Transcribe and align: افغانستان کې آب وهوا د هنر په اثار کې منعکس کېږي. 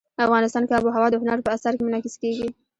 افغانستان 0.25 0.63
کې 0.65 0.73
آب 0.77 0.83
وهوا 0.85 1.07
د 1.11 1.15
هنر 1.21 1.37
په 1.43 1.49
اثار 1.55 1.73
کې 1.75 1.83
منعکس 1.85 2.15
کېږي. 2.21 2.47